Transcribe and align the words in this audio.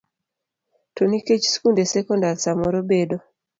To 0.93 1.01
nikech 1.11 1.43
skunde 1.53 1.83
sekondar 1.93 2.35
samoro 2.43 2.79
bedo 2.89 3.17